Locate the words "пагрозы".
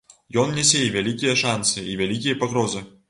2.41-2.85